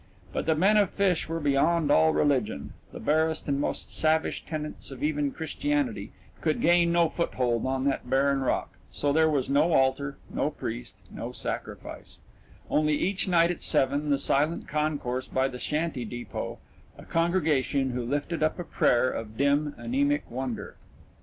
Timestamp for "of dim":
19.11-19.75